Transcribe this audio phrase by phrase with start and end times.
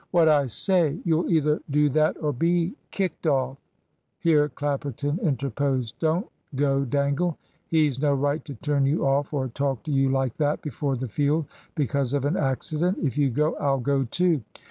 [0.09, 0.97] "What I say.
[1.05, 3.59] You'll either do that or be kicked off."
[4.17, 5.99] Here Clapperton interposed.
[5.99, 10.37] "Don't go, Dangle; he's no right to turn you off or talk to you like
[10.37, 11.45] that before the field
[11.75, 12.97] because of an accident.
[13.03, 14.41] If you go, I'll go too."